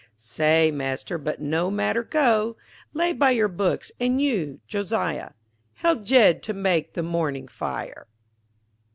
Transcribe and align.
_Say 0.15 0.71
Master, 0.71 1.19
but 1.19 1.39
no 1.39 1.69
matter, 1.69 2.01
go 2.01 2.57
Lay 2.91 3.13
by 3.13 3.29
your 3.29 3.47
books 3.47 3.91
and 3.99 4.19
you, 4.19 4.59
Josiah, 4.65 5.33
Help 5.73 6.05
Jed 6.05 6.41
to 6.41 6.55
make 6.55 6.93
the 6.95 7.03
morning 7.03 7.47
fire. 7.47 8.07